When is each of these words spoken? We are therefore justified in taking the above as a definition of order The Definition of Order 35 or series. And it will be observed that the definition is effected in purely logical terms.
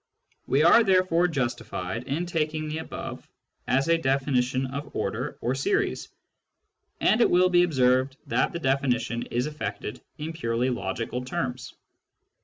We 0.47 0.63
are 0.63 0.83
therefore 0.83 1.27
justified 1.27 2.05
in 2.07 2.25
taking 2.25 2.67
the 2.67 2.79
above 2.79 3.29
as 3.67 3.87
a 3.87 3.99
definition 3.99 4.65
of 4.65 4.95
order 4.95 5.19
The 5.19 5.25
Definition 5.25 5.35
of 5.35 5.35
Order 5.35 5.37
35 5.41 5.43
or 5.43 5.53
series. 5.93 6.09
And 7.01 7.21
it 7.21 7.29
will 7.29 7.49
be 7.49 7.61
observed 7.61 8.17
that 8.25 8.51
the 8.51 8.57
definition 8.57 9.21
is 9.29 9.45
effected 9.45 10.01
in 10.17 10.33
purely 10.33 10.71
logical 10.71 11.23
terms. 11.23 11.75